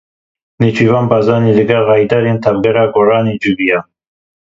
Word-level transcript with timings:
Nêçîrvan 0.61 1.05
Barzanî 1.11 1.51
li 1.57 1.63
gel 1.69 1.83
rayedarên 1.89 2.37
Tevgera 2.43 2.85
Goranê 2.95 3.35
civiya. 3.41 3.79